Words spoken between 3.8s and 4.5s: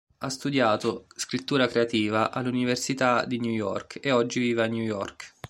e oggi